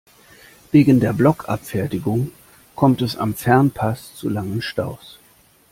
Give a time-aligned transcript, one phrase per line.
[0.71, 2.31] Wegen der Blockabfertigung
[2.75, 5.19] kommt es am Fernpass zu langen Staus.